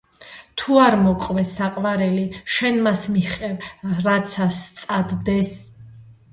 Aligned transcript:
თუ 0.61 0.77
არ 0.85 0.95
მოგყვეს 1.03 1.51
საყვარელი, 1.57 2.25
შენ 2.57 2.81
მას 2.89 3.05
მიჰყევ, 3.13 3.69
რაცა 4.09 4.51
სწადდეს 4.61 5.57